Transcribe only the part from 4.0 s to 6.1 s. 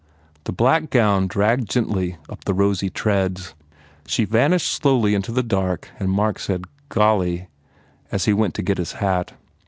She vanished slowly into the dark and